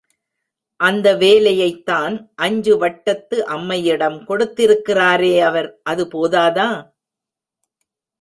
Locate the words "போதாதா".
6.05-6.67